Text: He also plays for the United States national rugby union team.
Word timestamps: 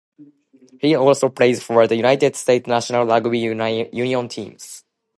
He 0.79 0.95
also 0.95 1.29
plays 1.29 1.61
for 1.61 1.85
the 1.85 1.95
United 1.95 2.35
States 2.35 2.65
national 2.65 3.05
rugby 3.05 3.37
union 3.37 4.27
team. 4.29 4.57